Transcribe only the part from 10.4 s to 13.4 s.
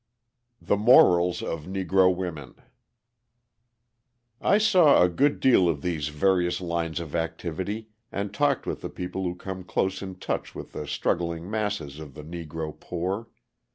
with the struggling masses of the Negro poor.